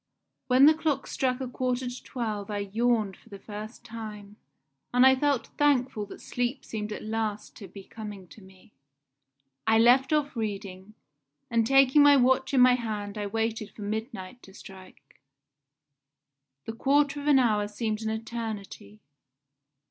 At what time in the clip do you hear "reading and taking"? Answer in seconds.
10.35-12.01